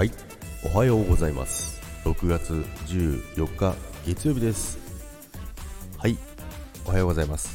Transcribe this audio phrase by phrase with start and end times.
[0.00, 0.12] はい。
[0.64, 1.78] おはようございます。
[2.06, 2.54] 6月
[2.86, 3.74] 14日
[4.06, 4.78] 月曜日です。
[5.98, 6.16] はい。
[6.86, 7.50] おはようございます。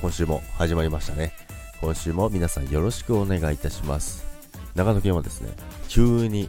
[0.00, 1.32] 今週も始まりましたね。
[1.80, 4.26] 今週も皆さんよろしくお願いいたします。
[4.74, 5.52] 長野県はですね
[5.86, 6.48] 急に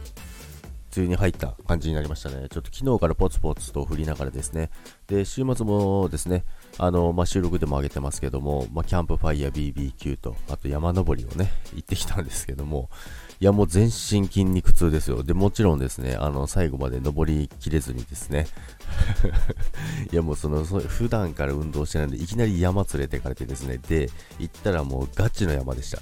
[0.94, 2.48] 梅雨に入った感じになりましたね。
[2.50, 4.70] ちょっと昨日からポツポツと降りながらですね。
[5.06, 6.44] で、週末もですね、
[6.78, 12.90] あの、まあ、収録でも上げてますけども、まあ、キャンプファイヤー BBQ と、あと山登りをね、行ってきたんですけども、
[13.40, 15.22] いや、もう全身筋肉痛ですよ。
[15.22, 18.46] で、もちろんですね、あの、最後まで登りきれずにですね、
[20.12, 25.98] いや、もうその、普段から運動してないんで、いきなり山連れてかれてですね、で、行ったらもうガチの山でした。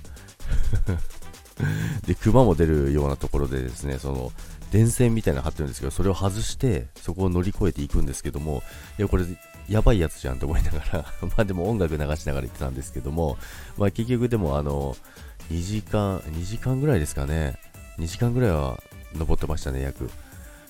[2.07, 4.33] で、熊も出るようなところでですね、その、
[4.71, 8.63] 電線みたいなの張ってるんですけど、それを外して、そこを乗り越えていくんですけども、
[8.99, 9.25] いや、これ、
[9.69, 13.39] やばいやつじゃんと思いながら まあでも音楽流しながら行ってたんですけども、
[13.79, 14.97] まあ結局でもあの、
[15.51, 17.57] 2時間、2時間ぐらいですかね、
[17.99, 18.83] 2時間ぐらいは
[19.15, 20.11] 登ってましたね、約。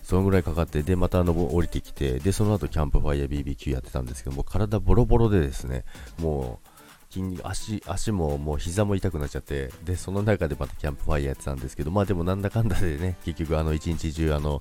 [0.02, 5.84] そのぐらいかかって、で、また降りてきて、で、その後キャンプファイヤー BBQ やってたんですけども、体ボロボロでですね、
[6.18, 6.68] もう、
[7.10, 14.60] 筋肉足足ももう膝も痛くなっちゃってでその中でまたキャンプファイヤーやってたんですけどまあでもなんだかんだでね結局あの一日中あの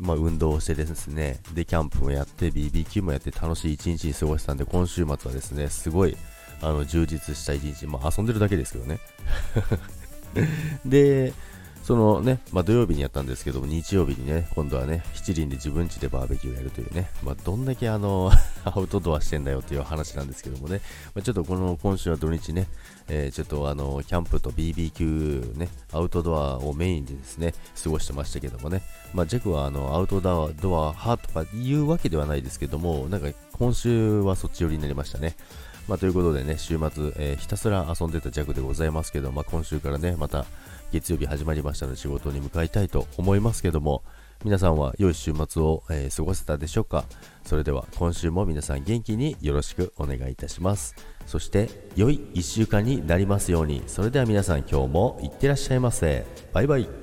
[0.00, 6.16] まあ、運動をしてですねでキャンプもやって BBQ もやって楽しい一日に過ごしたんで今週末はですねすごい
[6.62, 9.00] あの充実した一日、まあ、遊んでるだけですけどね。
[10.86, 11.34] で
[11.82, 18.30] そのね、まあ、土曜日にやったんですけども、日曜日にね、今度はね、七輪で自分家でバーベキューをやるというね、まあ、どんだけあの
[18.64, 20.80] アウトドアしてんだよっていう話なんですけどもね、
[21.14, 22.68] まあ、ちょっとこの今週は土日ね、
[23.08, 27.52] えー、ちょっとあの、キャンプと BBQ ね、アウトドアをメインでですね、
[27.82, 35.34] 過ごしてましたけどもね、まあ、ジェクはあの、アウトドア派とかいうわけではないですけども、なんか今週はそっち寄りになりましたね。
[35.88, 40.46] まあ、ということでね、週末、えー、ひたすら遊んでた弱でございますけど、まあ、今週からね、また
[40.92, 44.02] 月曜日始まりましたので仕事に向かいたいと思いますけども、
[44.44, 47.04] 皆さんは良い週末を、えー、過ごせたでしょうか？
[47.44, 50.96] それでは今週も皆さん元気によろしくお願いいたします。
[51.26, 53.84] そして良い1週間になりますように。
[53.86, 56.26] それでは皆さん今日もいってらっしゃいませ。
[56.52, 57.01] バイバイ。